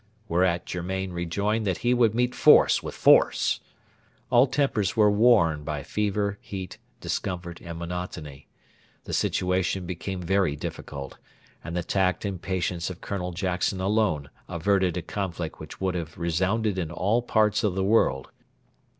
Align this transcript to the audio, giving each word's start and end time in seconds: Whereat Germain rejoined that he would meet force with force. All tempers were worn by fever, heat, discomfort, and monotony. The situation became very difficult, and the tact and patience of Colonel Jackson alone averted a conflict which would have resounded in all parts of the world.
Whereat 0.27 0.65
Germain 0.65 1.11
rejoined 1.13 1.67
that 1.67 1.77
he 1.85 1.93
would 1.93 2.15
meet 2.15 2.33
force 2.33 2.81
with 2.81 2.95
force. 2.95 3.59
All 4.31 4.47
tempers 4.47 4.97
were 4.97 5.11
worn 5.11 5.63
by 5.63 5.83
fever, 5.83 6.39
heat, 6.41 6.79
discomfort, 6.99 7.61
and 7.61 7.77
monotony. 7.77 8.47
The 9.03 9.13
situation 9.13 9.85
became 9.85 10.23
very 10.23 10.55
difficult, 10.55 11.19
and 11.63 11.77
the 11.77 11.83
tact 11.83 12.25
and 12.25 12.41
patience 12.41 12.89
of 12.89 12.99
Colonel 13.01 13.29
Jackson 13.31 13.79
alone 13.79 14.31
averted 14.49 14.97
a 14.97 15.03
conflict 15.03 15.59
which 15.59 15.79
would 15.79 15.93
have 15.93 16.17
resounded 16.17 16.79
in 16.79 16.89
all 16.89 17.21
parts 17.21 17.63
of 17.63 17.75
the 17.75 17.83
world. 17.83 18.31